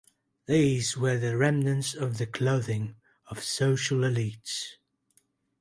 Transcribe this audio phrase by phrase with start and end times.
[0.47, 2.95] These were the remnants of the clothing
[3.27, 4.63] of social elites.